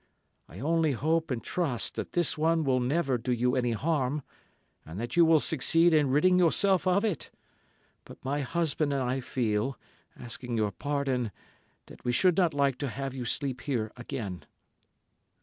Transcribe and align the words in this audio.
I 0.49 0.59
only 0.59 0.93
hope 0.93 1.29
and 1.29 1.43
trust 1.43 1.93
that 1.93 2.13
this 2.13 2.35
one 2.35 2.63
will 2.63 2.79
never 2.79 3.19
do 3.19 3.31
you 3.31 3.55
any 3.55 3.73
harm, 3.73 4.23
and 4.83 4.99
that 4.99 5.15
you 5.15 5.23
will 5.23 5.39
succeed 5.39 5.93
in 5.93 6.09
ridding 6.09 6.39
yourself 6.39 6.87
of 6.87 7.05
it, 7.05 7.29
but 8.03 8.17
my 8.25 8.39
husband 8.41 8.93
and 8.93 9.03
I 9.03 9.19
feel, 9.19 9.77
asking 10.17 10.57
your 10.57 10.71
pardon, 10.71 11.29
that 11.85 12.03
we 12.03 12.11
should 12.11 12.35
not 12.35 12.51
like 12.51 12.79
to 12.79 12.89
have 12.89 13.13
you 13.13 13.25
sleep 13.25 13.61
here 13.61 13.91
again." 13.95 14.45